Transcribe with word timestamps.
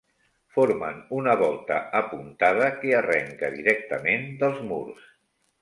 Formen 0.53 0.95
una 1.17 1.35
volta 1.41 1.77
apuntada 2.01 2.71
que 2.81 2.97
arrenca 3.03 3.55
directament 3.61 4.29
dels 4.43 4.61
murs. 4.73 5.09